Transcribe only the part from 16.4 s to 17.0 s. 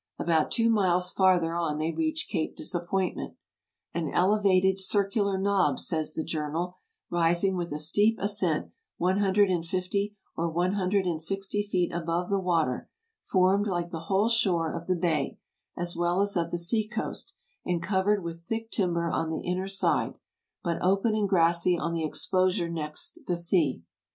the sea